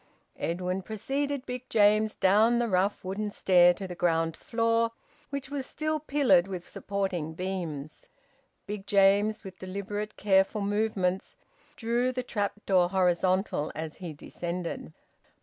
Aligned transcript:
Edwin 0.39 0.81
preceded 0.81 1.45
Big 1.45 1.69
James 1.69 2.15
down 2.15 2.57
the 2.57 2.67
rough 2.67 3.05
wooden 3.05 3.29
stair 3.29 3.71
to 3.75 3.87
the 3.87 3.93
ground 3.93 4.35
floor, 4.35 4.93
which 5.29 5.51
was 5.51 5.67
still 5.67 5.99
pillared 5.99 6.47
with 6.47 6.65
supporting 6.65 7.35
beams. 7.35 8.07
Big 8.65 8.87
James, 8.87 9.43
with 9.43 9.59
deliberate, 9.59 10.17
careful 10.17 10.61
movements, 10.63 11.35
drew 11.75 12.11
the 12.11 12.23
trap 12.23 12.53
door 12.65 12.89
horizontal 12.89 13.71
as 13.75 13.97
he 13.97 14.11
descended. 14.11 14.91